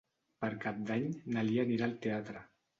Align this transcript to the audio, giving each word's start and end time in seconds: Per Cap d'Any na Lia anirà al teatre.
Per 0.45 0.49
Cap 0.63 0.79
d'Any 0.87 1.05
na 1.37 1.45
Lia 1.51 1.69
anirà 1.69 1.89
al 1.93 1.97
teatre. 2.09 2.47